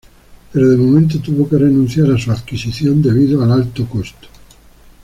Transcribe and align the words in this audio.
Pero 0.51 0.67
de 0.71 0.77
momento 0.77 1.19
tuvo 1.21 1.47
que 1.47 1.59
renunciar 1.59 2.11
a 2.11 2.17
su 2.17 2.31
adquisición 2.31 3.03
debido 3.03 3.43
al 3.43 3.51
alto 3.51 3.85
costo. 3.87 4.27